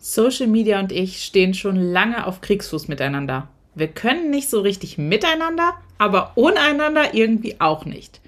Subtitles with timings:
[0.00, 3.48] Social Media und ich stehen schon lange auf Kriegsfuß miteinander.
[3.74, 8.20] Wir können nicht so richtig miteinander, aber ohne einander irgendwie auch nicht.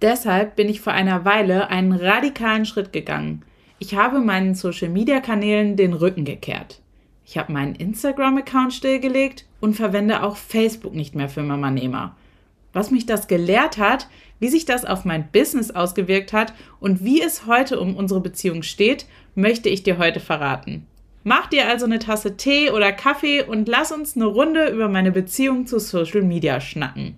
[0.00, 3.42] Deshalb bin ich vor einer Weile einen radikalen Schritt gegangen.
[3.78, 6.80] Ich habe meinen Social Media Kanälen den Rücken gekehrt.
[7.24, 12.16] Ich habe meinen Instagram-Account stillgelegt und verwende auch Facebook nicht mehr für Mama Nehmer.
[12.72, 14.08] Was mich das gelehrt hat,
[14.40, 18.64] wie sich das auf mein Business ausgewirkt hat und wie es heute um unsere Beziehung
[18.64, 20.86] steht, möchte ich dir heute verraten.
[21.24, 25.12] Mach dir also eine Tasse Tee oder Kaffee und lass uns eine Runde über meine
[25.12, 27.14] Beziehung zu Social Media schnacken.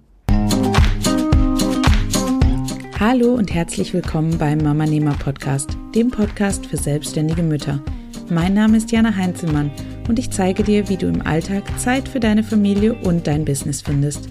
[3.00, 7.82] Hallo und herzlich willkommen beim Mama Nehmer Podcast, dem Podcast für selbstständige Mütter.
[8.28, 9.70] Mein Name ist Jana Heinzelmann
[10.06, 13.80] und ich zeige dir, wie du im Alltag Zeit für deine Familie und dein Business
[13.80, 14.28] findest.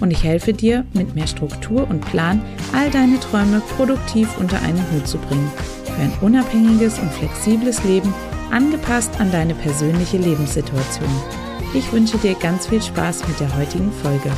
[0.00, 4.84] Und ich helfe dir, mit mehr Struktur und Plan all deine Träume produktiv unter einen
[4.90, 5.48] Hut zu bringen.
[5.84, 8.12] Für ein unabhängiges und flexibles Leben–
[8.52, 11.08] angepasst an deine persönliche Lebenssituation.
[11.72, 14.30] Ich wünsche dir ganz viel Spaß mit der heutigen Folge.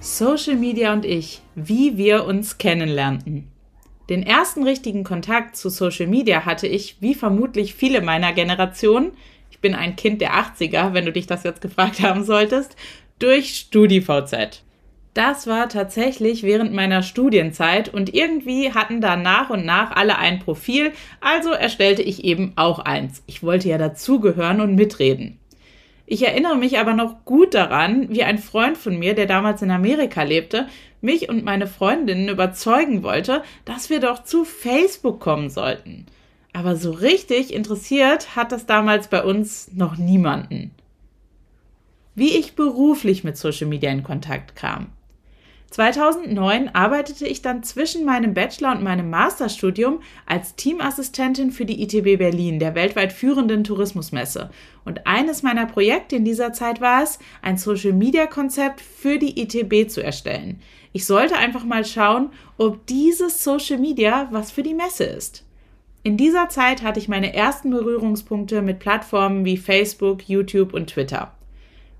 [0.00, 3.48] Social Media und ich, wie wir uns kennenlernten.
[4.08, 9.10] Den ersten richtigen Kontakt zu Social Media hatte ich, wie vermutlich viele meiner Generation,
[9.50, 12.76] ich bin ein Kind der 80er, wenn du dich das jetzt gefragt haben solltest,
[13.18, 14.62] durch StudiVZ.
[15.14, 20.38] Das war tatsächlich während meiner Studienzeit und irgendwie hatten da nach und nach alle ein
[20.38, 23.22] Profil, also erstellte ich eben auch eins.
[23.26, 25.38] Ich wollte ja dazugehören und mitreden.
[26.06, 29.70] Ich erinnere mich aber noch gut daran, wie ein Freund von mir, der damals in
[29.70, 30.66] Amerika lebte,
[31.02, 36.06] mich und meine Freundinnen überzeugen wollte, dass wir doch zu Facebook kommen sollten.
[36.54, 40.70] Aber so richtig interessiert hat das damals bei uns noch niemanden
[42.14, 44.88] wie ich beruflich mit Social Media in Kontakt kam.
[45.72, 52.18] 2009 arbeitete ich dann zwischen meinem Bachelor und meinem Masterstudium als Teamassistentin für die ITB
[52.18, 54.50] Berlin, der weltweit führenden Tourismusmesse.
[54.84, 60.02] Und eines meiner Projekte in dieser Zeit war es, ein Social-Media-Konzept für die ITB zu
[60.02, 60.60] erstellen.
[60.92, 62.28] Ich sollte einfach mal schauen,
[62.58, 65.42] ob dieses Social Media was für die Messe ist.
[66.02, 71.32] In dieser Zeit hatte ich meine ersten Berührungspunkte mit Plattformen wie Facebook, YouTube und Twitter.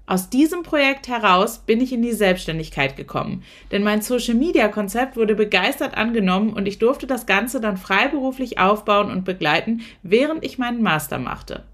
[0.04, 5.96] Aus diesem Projekt heraus bin ich in die Selbstständigkeit gekommen, denn mein Social-Media-Konzept wurde begeistert
[5.96, 11.18] angenommen und ich durfte das Ganze dann freiberuflich aufbauen und begleiten, während ich meinen Master
[11.18, 11.64] machte.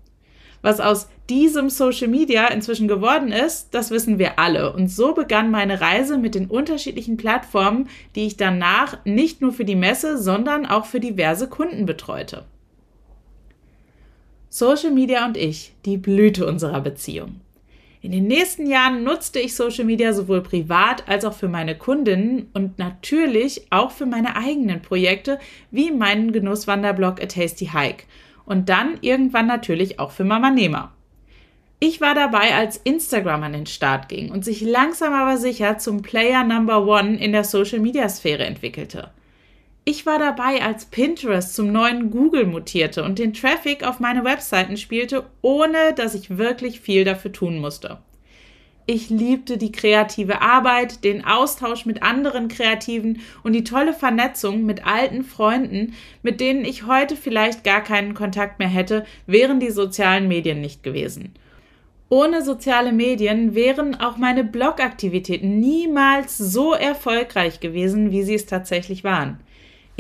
[0.61, 4.73] Was aus diesem Social Media inzwischen geworden ist, das wissen wir alle.
[4.73, 9.65] Und so begann meine Reise mit den unterschiedlichen Plattformen, die ich danach nicht nur für
[9.65, 12.45] die Messe, sondern auch für diverse Kunden betreute.
[14.51, 17.41] Social Media und ich, die Blüte unserer Beziehung.
[18.01, 22.49] In den nächsten Jahren nutzte ich Social Media sowohl privat als auch für meine Kundinnen
[22.55, 25.41] und natürlich auch für meine eigenen Projekte
[25.73, 28.05] wie meinen Genusswanderblog A Tasty Hike
[28.45, 30.93] und dann irgendwann natürlich auch für Mama Nehmer.
[31.81, 36.03] Ich war dabei, als Instagram an den Start ging und sich langsam aber sicher zum
[36.03, 39.11] Player Number One in der Social Media Sphäre entwickelte.
[39.91, 44.77] Ich war dabei, als Pinterest zum neuen Google mutierte und den Traffic auf meine Webseiten
[44.77, 47.97] spielte, ohne dass ich wirklich viel dafür tun musste.
[48.85, 54.87] Ich liebte die kreative Arbeit, den Austausch mit anderen Kreativen und die tolle Vernetzung mit
[54.87, 60.29] alten Freunden, mit denen ich heute vielleicht gar keinen Kontakt mehr hätte, wären die sozialen
[60.29, 61.33] Medien nicht gewesen.
[62.11, 69.03] Ohne soziale Medien wären auch meine Blogaktivitäten niemals so erfolgreich gewesen, wie sie es tatsächlich
[69.03, 69.41] waren.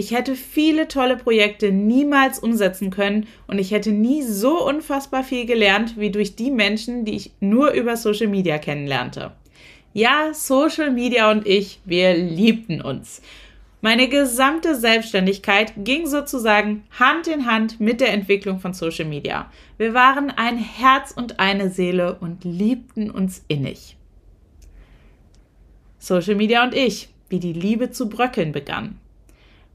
[0.00, 5.44] Ich hätte viele tolle Projekte niemals umsetzen können und ich hätte nie so unfassbar viel
[5.44, 9.32] gelernt wie durch die Menschen, die ich nur über Social Media kennenlernte.
[9.92, 13.22] Ja, Social Media und ich, wir liebten uns.
[13.80, 19.50] Meine gesamte Selbstständigkeit ging sozusagen Hand in Hand mit der Entwicklung von Social Media.
[19.78, 23.96] Wir waren ein Herz und eine Seele und liebten uns innig.
[25.98, 29.00] Social Media und ich, wie die Liebe zu bröckeln begann.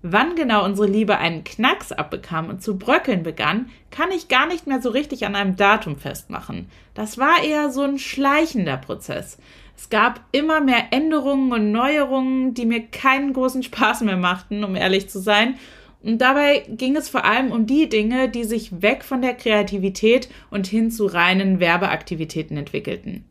[0.05, 4.67] Wann genau unsere Liebe einen Knacks abbekam und zu bröckeln begann, kann ich gar nicht
[4.67, 6.67] mehr so richtig an einem Datum festmachen.
[6.93, 9.37] Das war eher so ein schleichender Prozess.
[9.77, 14.75] Es gab immer mehr Änderungen und Neuerungen, die mir keinen großen Spaß mehr machten, um
[14.75, 15.55] ehrlich zu sein.
[16.01, 20.27] Und dabei ging es vor allem um die Dinge, die sich weg von der Kreativität
[20.51, 23.23] und hin zu reinen Werbeaktivitäten entwickelten.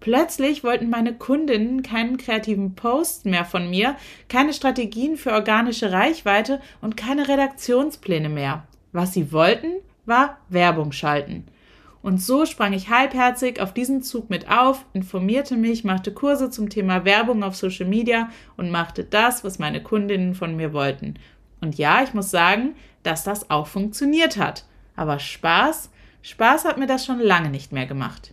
[0.00, 3.96] Plötzlich wollten meine Kundinnen keinen kreativen Post mehr von mir,
[4.28, 8.64] keine Strategien für organische Reichweite und keine Redaktionspläne mehr.
[8.92, 9.72] Was sie wollten,
[10.06, 11.44] war Werbung schalten.
[12.00, 16.70] Und so sprang ich halbherzig auf diesen Zug mit auf, informierte mich, machte Kurse zum
[16.70, 21.14] Thema Werbung auf Social Media und machte das, was meine Kundinnen von mir wollten.
[21.60, 24.64] Und ja, ich muss sagen, dass das auch funktioniert hat.
[24.94, 25.90] Aber Spaß,
[26.22, 28.32] Spaß hat mir das schon lange nicht mehr gemacht.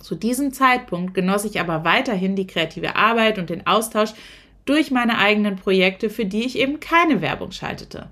[0.00, 4.12] Zu diesem Zeitpunkt genoss ich aber weiterhin die kreative Arbeit und den Austausch
[4.64, 8.08] durch meine eigenen Projekte, für die ich eben keine Werbung schaltete.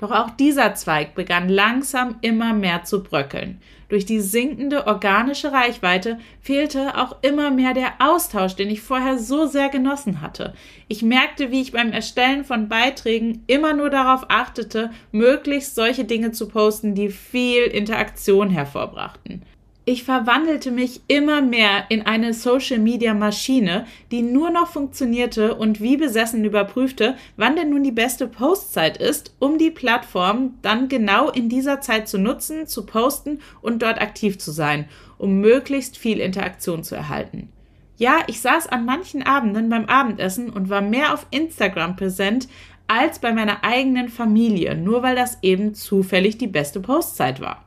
[0.00, 3.60] Doch auch dieser Zweig begann langsam immer mehr zu bröckeln.
[3.90, 9.46] Durch die sinkende organische Reichweite fehlte auch immer mehr der Austausch, den ich vorher so
[9.46, 10.54] sehr genossen hatte.
[10.88, 16.32] Ich merkte, wie ich beim Erstellen von Beiträgen immer nur darauf achtete, möglichst solche Dinge
[16.32, 19.42] zu posten, die viel Interaktion hervorbrachten.
[19.90, 26.44] Ich verwandelte mich immer mehr in eine Social-Media-Maschine, die nur noch funktionierte und wie besessen
[26.44, 31.80] überprüfte, wann denn nun die beste Postzeit ist, um die Plattform dann genau in dieser
[31.80, 34.88] Zeit zu nutzen, zu posten und dort aktiv zu sein,
[35.18, 37.48] um möglichst viel Interaktion zu erhalten.
[37.96, 42.46] Ja, ich saß an manchen Abenden beim Abendessen und war mehr auf Instagram präsent
[42.86, 47.64] als bei meiner eigenen Familie, nur weil das eben zufällig die beste Postzeit war.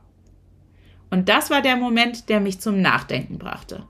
[1.14, 3.84] Und das war der Moment, der mich zum Nachdenken brachte.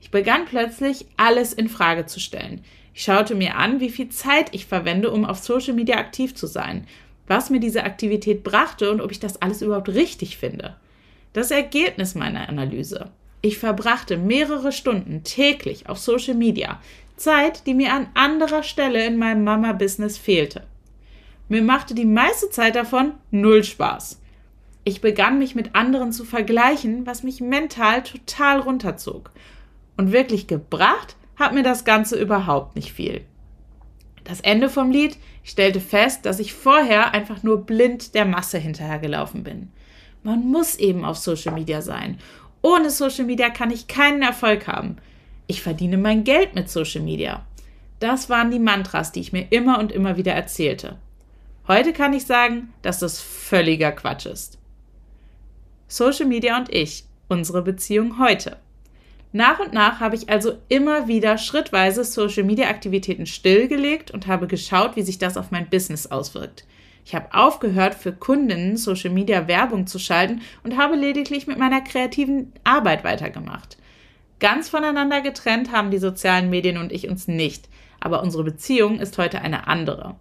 [0.00, 2.62] Ich begann plötzlich, alles in Frage zu stellen.
[2.94, 6.46] Ich schaute mir an, wie viel Zeit ich verwende, um auf Social Media aktiv zu
[6.46, 6.86] sein,
[7.26, 10.76] was mir diese Aktivität brachte und ob ich das alles überhaupt richtig finde.
[11.32, 13.10] Das Ergebnis meiner Analyse.
[13.42, 16.80] Ich verbrachte mehrere Stunden täglich auf Social Media,
[17.16, 20.62] Zeit, die mir an anderer Stelle in meinem Mama-Business fehlte.
[21.48, 24.19] Mir machte die meiste Zeit davon null Spaß.
[24.84, 29.30] Ich begann mich mit anderen zu vergleichen, was mich mental total runterzog.
[29.96, 33.22] Und wirklich gebracht hat mir das Ganze überhaupt nicht viel.
[34.24, 38.58] Das Ende vom Lied, ich stellte fest, dass ich vorher einfach nur blind der Masse
[38.58, 39.72] hinterhergelaufen bin.
[40.22, 42.18] Man muss eben auf Social Media sein.
[42.62, 44.96] Ohne Social Media kann ich keinen Erfolg haben.
[45.46, 47.44] Ich verdiene mein Geld mit Social Media.
[47.98, 50.98] Das waren die Mantras, die ich mir immer und immer wieder erzählte.
[51.66, 54.59] Heute kann ich sagen, dass das völliger Quatsch ist.
[55.92, 58.58] Social Media und ich, unsere Beziehung heute.
[59.32, 64.46] Nach und nach habe ich also immer wieder schrittweise Social Media Aktivitäten stillgelegt und habe
[64.46, 66.64] geschaut, wie sich das auf mein Business auswirkt.
[67.04, 71.80] Ich habe aufgehört, für Kundinnen Social Media Werbung zu schalten und habe lediglich mit meiner
[71.80, 73.76] kreativen Arbeit weitergemacht.
[74.38, 79.18] Ganz voneinander getrennt haben die sozialen Medien und ich uns nicht, aber unsere Beziehung ist
[79.18, 80.14] heute eine andere.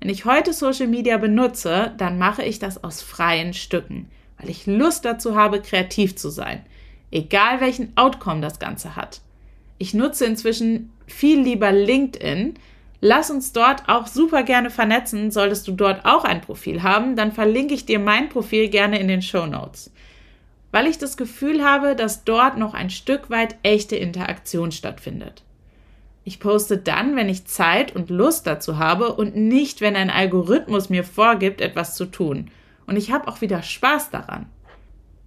[0.00, 4.66] Wenn ich heute Social Media benutze, dann mache ich das aus freien Stücken weil ich
[4.66, 6.64] Lust dazu habe, kreativ zu sein,
[7.10, 9.20] egal welchen Outcome das Ganze hat.
[9.78, 12.54] Ich nutze inzwischen viel lieber LinkedIn.
[13.00, 15.30] Lass uns dort auch super gerne vernetzen.
[15.30, 19.08] Solltest du dort auch ein Profil haben, dann verlinke ich dir mein Profil gerne in
[19.08, 19.92] den Show Notes.
[20.72, 25.44] Weil ich das Gefühl habe, dass dort noch ein Stück weit echte Interaktion stattfindet.
[26.24, 30.90] Ich poste dann, wenn ich Zeit und Lust dazu habe und nicht, wenn ein Algorithmus
[30.90, 32.50] mir vorgibt, etwas zu tun
[32.88, 34.46] und ich habe auch wieder Spaß daran.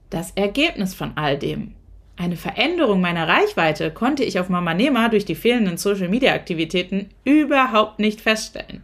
[0.10, 1.74] Das Ergebnis von all dem.
[2.18, 7.10] Eine Veränderung meiner Reichweite konnte ich auf Mama Nema durch die fehlenden Social Media Aktivitäten
[7.24, 8.84] überhaupt nicht feststellen.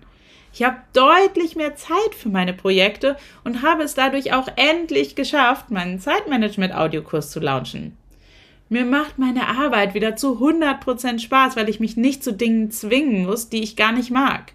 [0.54, 5.70] Ich habe deutlich mehr Zeit für meine Projekte und habe es dadurch auch endlich geschafft,
[5.70, 7.96] meinen Zeitmanagement-Audiokurs zu launchen.
[8.70, 13.26] Mir macht meine Arbeit wieder zu 100% Spaß, weil ich mich nicht zu Dingen zwingen
[13.26, 14.54] muss, die ich gar nicht mag.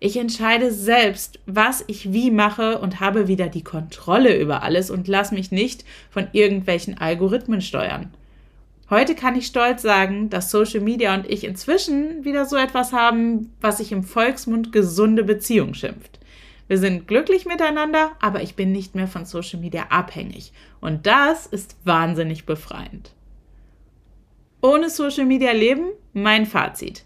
[0.00, 5.08] Ich entscheide selbst, was ich wie mache und habe wieder die Kontrolle über alles und
[5.08, 8.14] lasse mich nicht von irgendwelchen Algorithmen steuern.
[8.90, 13.52] Heute kann ich stolz sagen, dass Social Media und ich inzwischen wieder so etwas haben,
[13.60, 16.20] was sich im Volksmund gesunde Beziehung schimpft.
[16.68, 20.52] Wir sind glücklich miteinander, aber ich bin nicht mehr von Social Media abhängig.
[20.80, 23.14] Und das ist wahnsinnig befreiend.
[24.62, 25.90] Ohne Social Media leben?
[26.12, 27.04] Mein Fazit.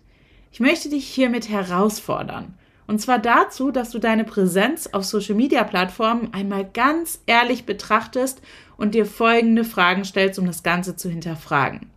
[0.52, 2.54] Ich möchte dich hiermit herausfordern.
[2.92, 8.42] Und zwar dazu, dass du deine Präsenz auf Social-Media-Plattformen einmal ganz ehrlich betrachtest
[8.76, 11.90] und dir folgende Fragen stellst, um das Ganze zu hinterfragen.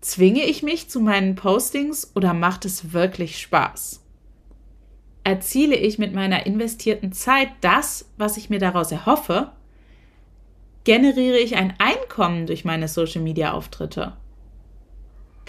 [0.00, 4.00] Zwinge ich mich zu meinen Postings oder macht es wirklich Spaß?
[5.22, 9.52] Erziele ich mit meiner investierten Zeit das, was ich mir daraus erhoffe?
[10.84, 14.14] Generiere ich ein Einkommen durch meine Social-Media-Auftritte?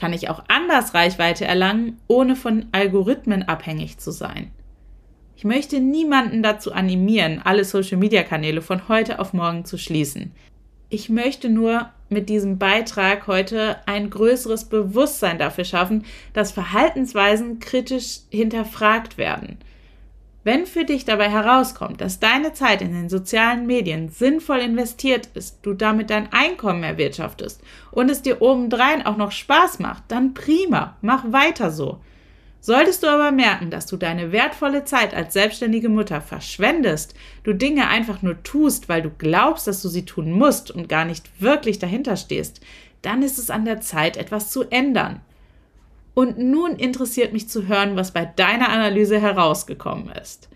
[0.01, 4.49] Kann ich auch anders Reichweite erlangen, ohne von Algorithmen abhängig zu sein.
[5.35, 10.31] Ich möchte niemanden dazu animieren, alle Social-Media-Kanäle von heute auf morgen zu schließen.
[10.89, 16.03] Ich möchte nur mit diesem Beitrag heute ein größeres Bewusstsein dafür schaffen,
[16.33, 19.59] dass Verhaltensweisen kritisch hinterfragt werden.
[20.43, 25.59] Wenn für dich dabei herauskommt, dass deine Zeit in den sozialen Medien sinnvoll investiert ist,
[25.61, 30.97] du damit dein Einkommen erwirtschaftest und es dir obendrein auch noch Spaß macht, dann prima,
[31.01, 31.99] mach weiter so.
[32.59, 37.87] Solltest du aber merken, dass du deine wertvolle Zeit als selbstständige Mutter verschwendest, du Dinge
[37.87, 41.77] einfach nur tust, weil du glaubst, dass du sie tun musst und gar nicht wirklich
[41.77, 42.61] dahinter stehst,
[43.03, 45.21] dann ist es an der Zeit, etwas zu ändern.
[46.13, 50.49] Und nun interessiert mich zu hören, was bei deiner Analyse herausgekommen ist.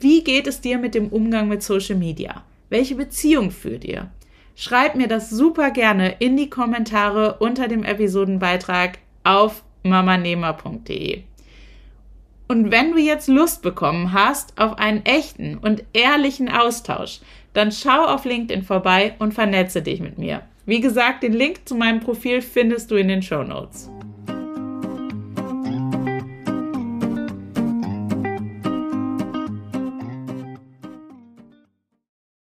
[0.00, 2.44] Wie geht es dir mit dem Umgang mit Social Media?
[2.68, 4.10] Welche Beziehung führt ihr?
[4.54, 11.22] Schreib mir das super gerne in die Kommentare unter dem Episodenbeitrag auf mamanehmer.de.
[12.48, 17.20] Und wenn du jetzt Lust bekommen hast auf einen echten und ehrlichen Austausch,
[17.52, 20.42] dann schau auf LinkedIn vorbei und vernetze dich mit mir.
[20.64, 23.90] Wie gesagt, den Link zu meinem Profil findest du in den Show Notes.